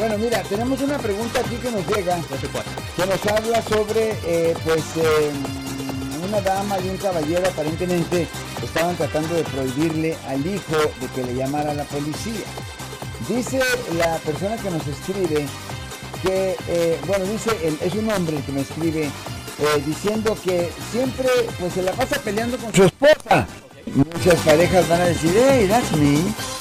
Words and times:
Bueno, 0.00 0.16
mira, 0.16 0.42
tenemos 0.44 0.80
una 0.80 0.96
pregunta 0.96 1.40
aquí 1.40 1.56
que 1.56 1.70
nos 1.70 1.86
llega, 1.86 2.18
que 2.96 3.04
nos 3.04 3.26
habla 3.26 3.60
sobre, 3.60 4.16
eh, 4.24 4.54
pues, 4.64 4.82
eh, 4.96 5.30
una 6.26 6.40
dama 6.40 6.78
y 6.80 6.88
un 6.88 6.96
caballero 6.96 7.46
aparentemente 7.46 8.26
estaban 8.64 8.96
tratando 8.96 9.34
de 9.34 9.44
prohibirle 9.44 10.16
al 10.26 10.40
hijo 10.46 10.78
de 11.02 11.06
que 11.14 11.22
le 11.22 11.34
llamara 11.34 11.72
a 11.72 11.74
la 11.74 11.84
policía. 11.84 12.46
Dice 13.28 13.60
la 13.98 14.16
persona 14.16 14.56
que 14.56 14.70
nos 14.70 14.86
escribe 14.86 15.46
que, 16.22 16.56
eh, 16.68 16.98
bueno, 17.06 17.26
dice, 17.26 17.50
es 17.82 17.92
un 17.92 18.10
hombre 18.10 18.38
el 18.38 18.42
que 18.42 18.52
me 18.52 18.62
escribe 18.62 19.02
eh, 19.04 19.82
diciendo 19.84 20.34
que 20.42 20.72
siempre 20.92 21.28
pues 21.58 21.74
se 21.74 21.82
la 21.82 21.92
pasa 21.92 22.18
peleando 22.24 22.56
con 22.56 22.72
su 22.72 22.84
esposa. 22.84 23.46
Muchas 23.94 24.40
parejas 24.46 24.88
van 24.88 25.02
a 25.02 25.06
decir, 25.08 25.30
hey, 25.36 25.66
that's 25.68 25.92
me. 25.92 26.59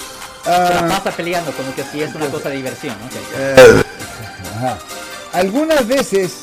Se 0.49 0.73
la 0.73 0.79
ah, 0.79 0.87
pasa 0.87 1.15
peleando 1.15 1.51
como 1.51 1.73
que 1.75 1.83
si 1.83 2.01
es 2.01 2.13
una 2.15 2.27
cosa 2.27 2.49
de 2.49 2.55
diversión. 2.57 2.95
Eh, 3.37 3.83
Algunas 5.33 5.87
veces 5.87 6.39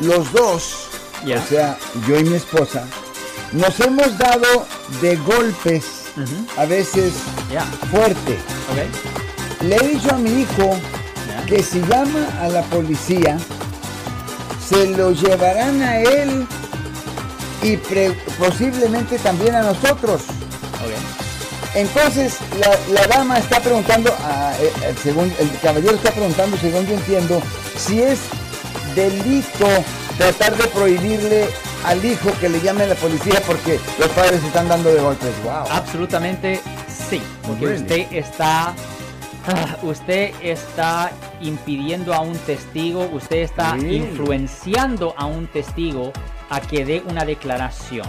los 0.00 0.30
dos, 0.32 0.88
o 1.24 1.48
sea, 1.48 1.78
yo 2.06 2.18
y 2.18 2.24
mi 2.24 2.36
esposa, 2.36 2.84
nos 3.52 3.80
hemos 3.80 4.16
dado 4.18 4.66
de 5.00 5.16
golpes, 5.16 5.84
a 6.56 6.64
veces 6.66 7.14
fuerte. 7.90 8.38
Le 9.62 9.76
he 9.76 9.88
dicho 9.88 10.14
a 10.14 10.18
mi 10.18 10.42
hijo 10.42 10.78
que 11.46 11.62
si 11.62 11.80
llama 11.80 12.26
a 12.40 12.48
la 12.48 12.62
policía, 12.62 13.38
se 14.66 14.86
lo 14.88 15.12
llevarán 15.12 15.82
a 15.82 15.98
él 16.00 16.46
y 17.62 17.76
posiblemente 18.38 19.18
también 19.18 19.54
a 19.56 19.62
nosotros. 19.62 20.22
Entonces 21.74 22.38
la, 22.92 23.06
dama 23.06 23.38
está 23.38 23.60
preguntando, 23.60 24.10
eh, 24.10 24.72
eh, 24.82 24.94
según 25.02 25.32
el 25.38 25.50
caballero 25.62 25.94
está 25.94 26.10
preguntando, 26.10 26.56
según 26.56 26.86
yo 26.86 26.94
entiendo, 26.94 27.40
si 27.76 28.02
es 28.02 28.18
delito 28.94 29.66
tratar 30.18 30.56
de 30.56 30.64
prohibirle 30.68 31.46
al 31.84 32.04
hijo 32.04 32.30
que 32.40 32.48
le 32.48 32.60
llame 32.60 32.84
a 32.84 32.88
la 32.88 32.94
policía 32.96 33.40
porque 33.46 33.78
los 33.98 34.08
padres 34.08 34.42
están 34.42 34.68
dando 34.68 34.92
de 34.92 35.00
golpes. 35.00 35.30
Wow. 35.44 35.64
Absolutamente 35.70 36.60
sí, 37.08 37.22
porque 37.46 37.66
usted 37.66 38.06
está 38.12 38.74
Ah, 39.46 39.76
usted 39.82 40.32
está 40.42 41.10
impidiendo 41.40 42.12
a 42.12 42.20
un 42.20 42.36
testigo, 42.38 43.08
usted 43.12 43.38
está 43.38 43.76
influenciando 43.78 45.14
a 45.16 45.24
un 45.26 45.46
testigo 45.46 46.12
a 46.50 46.60
que 46.60 46.84
dé 46.84 47.02
una 47.08 47.24
declaración. 47.24 48.08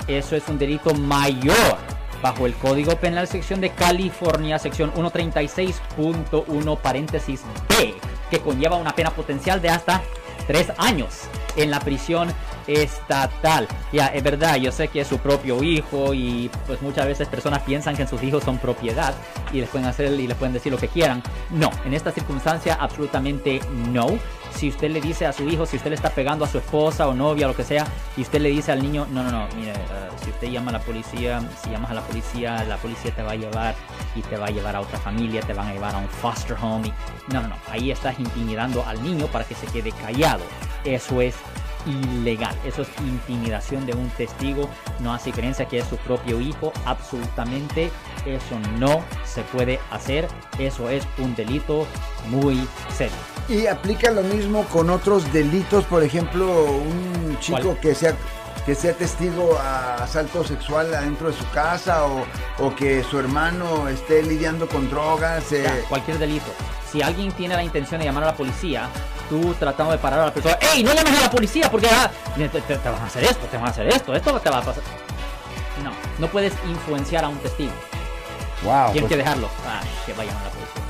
Eso 0.07 0.37
es 0.37 0.49
un 0.49 0.59
delito 0.59 0.95
mayor 0.95 1.57
bajo 2.23 2.47
el 2.47 2.55
Código 2.55 2.95
Penal 2.97 3.27
sección 3.27 3.61
de 3.61 3.71
California, 3.71 4.59
sección 4.59 4.93
136.1 4.93 6.79
paréntesis 6.79 7.43
B, 7.69 7.95
que 8.31 8.39
conlleva 8.41 8.77
una 8.77 8.95
pena 8.95 9.11
potencial 9.11 9.61
de 9.63 9.71
hasta 9.71 10.03
tres 10.47 10.73
años 10.79 11.29
en 11.57 11.71
la 11.71 11.81
prisión 11.81 12.33
estatal. 12.67 13.67
Ya, 13.93 14.07
es 14.09 14.23
verdad, 14.23 14.57
yo 14.57 14.73
sé 14.73 14.89
que 14.89 15.01
es 15.01 15.09
su 15.09 15.19
propio 15.19 15.63
hijo 15.63 16.15
y 16.15 16.51
pues 16.67 16.81
muchas 16.83 17.07
veces 17.07 17.29
personas 17.29 17.63
piensan 17.63 17.97
que 17.97 18.07
sus 18.07 18.23
hijos 18.23 18.45
son 18.45 18.59
propiedad 18.59 19.15
y 19.53 19.61
les 19.61 19.69
pueden 19.69 19.89
hacer 19.89 20.13
y 20.13 20.27
les 20.27 20.37
pueden 20.37 20.53
decir 20.53 20.73
lo 20.73 20.79
que 20.79 20.89
quieran. 20.89 21.23
No, 21.51 21.71
en 21.85 21.95
esta 21.95 22.13
circunstancia 22.13 22.75
absolutamente 22.81 23.61
no. 23.91 24.07
Si 24.55 24.69
usted 24.69 24.91
le 24.91 25.01
dice 25.01 25.27
a 25.27 25.33
su 25.33 25.49
hijo, 25.49 25.65
si 25.65 25.77
usted 25.77 25.91
le 25.91 25.97
está 25.97 26.11
pegando 26.11 26.45
a 26.45 26.49
su 26.49 26.59
esposa 26.59 27.09
o 27.09 27.15
novia 27.15 27.47
o 27.47 27.51
lo 27.51 27.57
que 27.57 27.65
sea, 27.65 27.87
y 28.17 28.23
usted 28.23 28.41
le 28.41 28.51
dice 28.51 28.73
al 28.73 28.83
niño, 28.83 29.07
no, 29.11 29.23
no, 29.23 29.31
no, 29.31 29.49
mire, 29.57 29.73
uh, 29.73 30.25
si 30.25 30.31
usted 30.31 30.49
llama 30.49 30.71
a 30.71 30.75
la 30.75 30.81
policía, 30.81 31.41
si 31.63 31.71
llamas 31.71 31.91
a 31.93 31.95
la 31.95 32.03
policía, 32.03 32.65
la 32.65 32.77
policía 32.77 33.15
te 33.15 33.23
va 33.23 33.33
a 33.33 33.37
llevar 33.37 33.75
y 34.15 34.23
te 34.23 34.37
va 34.37 34.47
a 34.47 34.51
llevar 34.51 34.77
a 34.77 34.81
otra 34.81 34.99
familia, 34.99 35.41
te 35.43 35.55
van 35.55 35.69
a 35.69 35.73
llevar 35.73 35.95
a 35.95 35.99
un 35.99 36.09
foster 36.09 36.57
home. 36.61 36.89
Y... 36.89 37.33
No, 37.33 37.43
no, 37.43 37.49
no, 37.49 37.57
ahí 37.71 37.91
estás 37.91 38.19
intimidando 38.19 38.85
al 38.85 39.03
niño 39.03 39.27
para 39.27 39.45
que 39.45 39.55
se 39.55 39.67
quede 39.67 39.93
callado. 39.93 40.43
Eso 40.85 41.21
es 41.21 41.35
ilegal. 41.87 42.55
Eso 42.65 42.83
es 42.83 42.89
intimidación 43.01 43.87
de 43.87 43.95
un 43.95 44.09
testigo. 44.11 44.69
No 45.01 45.13
hace 45.13 45.33
creencia 45.33 45.67
que 45.67 45.79
es 45.79 45.87
su 45.87 45.97
propio 45.99 46.41
hijo. 46.41 46.73
Absolutamente 46.85 47.91
eso 48.27 48.59
no 48.79 49.03
se 49.25 49.43
puede 49.43 49.81
hacer. 49.91 50.29
Eso 50.59 50.91
es 50.91 51.07
un 51.19 51.35
delito 51.35 51.87
muy 52.29 52.67
serio. 52.97 53.17
Y 53.49 53.67
aplica 53.67 54.11
lo 54.11 54.23
mismo 54.23 54.65
con 54.65 54.91
otros 54.91 55.33
delitos. 55.33 55.85
Por 55.85 56.03
ejemplo, 56.03 56.65
un 56.65 57.39
chico 57.41 57.77
que 57.81 57.95
sea 57.95 58.15
que 58.67 58.75
sea 58.75 58.93
testigo 58.93 59.59
a 59.59 59.97
asalto 60.05 60.45
sexual 60.45 60.93
adentro 60.95 61.31
de 61.31 61.37
su 61.37 61.49
casa 61.51 62.05
o, 62.05 62.75
que 62.77 63.03
su 63.03 63.19
hermano 63.19 63.89
esté 63.89 64.23
lidiando 64.23 64.69
con 64.69 64.89
drogas. 64.91 65.53
Eh. 65.53 65.85
cualquier 65.89 66.19
delito. 66.19 66.51
Si 66.91 67.03
alguien 67.03 67.33
tiene 67.33 67.55
la 67.55 67.63
intención 67.63 68.01
de 68.01 68.07
llamar 68.07 68.25
a 68.25 68.27
la 68.27 68.37
policía, 68.37 68.89
tú 69.29 69.55
tratando 69.55 69.93
de 69.93 69.99
parar 69.99 70.21
a 70.21 70.27
la 70.27 70.35
persona, 70.35 70.59
¡Ey! 70.61 70.83
No 70.83 70.93
llames 70.93 71.19
a 71.19 71.21
la 71.23 71.31
policía 71.31 71.71
porque 71.71 71.89
ah, 71.89 72.11
te, 72.37 72.91
van 72.91 73.03
a 73.03 73.07
hacer 73.07 73.25
esto, 73.25 73.47
te 73.47 73.57
van 73.57 73.67
a 73.67 73.71
hacer 73.71 73.87
esto, 73.89 74.15
esto 74.15 74.41
te 74.41 74.51
va 74.51 74.59
a 74.59 74.63
pasar. 74.63 74.83
No, 75.85 75.93
no 76.19 76.27
puedes 76.31 76.53
influenciar 76.69 77.25
a 77.25 77.29
un 77.29 77.39
testigo. 77.39 77.73
Wow. 78.63 78.93
Tienes 78.93 79.03
pues 79.03 79.09
que 79.09 79.17
dejarlo. 79.17 79.49
Ah, 79.67 79.81
que 80.05 80.13
vayan 80.13 80.37
a 80.37 80.45
la 80.45 80.51
policía. 80.51 80.90